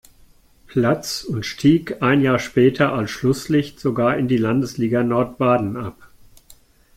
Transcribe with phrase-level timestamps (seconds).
[0.65, 6.09] Platz und stieg ein Jahr später als Schlusslicht sogar in die Landesliga Nordbaden ab.